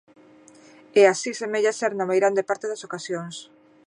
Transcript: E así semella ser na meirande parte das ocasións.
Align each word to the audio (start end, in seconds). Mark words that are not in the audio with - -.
E 0.99 1.01
así 1.13 1.31
semella 1.41 1.77
ser 1.79 1.91
na 1.95 2.09
meirande 2.11 2.47
parte 2.49 2.65
das 2.71 2.85
ocasións. 2.87 3.35